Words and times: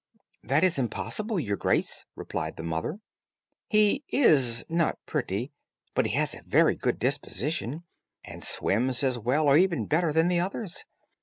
"That 0.41 0.63
is 0.63 0.79
impossible, 0.79 1.39
your 1.39 1.57
grace," 1.57 2.05
replied 2.15 2.57
the 2.57 2.63
mother; 2.63 3.01
"he 3.67 4.03
is 4.09 4.65
not 4.67 4.97
pretty; 5.05 5.51
but 5.93 6.07
he 6.07 6.13
has 6.15 6.33
a 6.33 6.41
very 6.41 6.73
good 6.75 6.97
disposition, 6.97 7.83
and 8.25 8.43
swims 8.43 9.03
as 9.03 9.19
well 9.19 9.47
or 9.47 9.57
even 9.57 9.85
better 9.85 10.11
than 10.11 10.27
the 10.27 10.39
others. 10.39 10.85